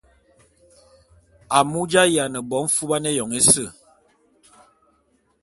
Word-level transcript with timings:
Amu 1.57 1.81
j’ayiane 1.91 2.39
bo 2.49 2.57
mfuban 2.65 3.03
éyoñ 3.11 3.31
ése. 3.39 3.65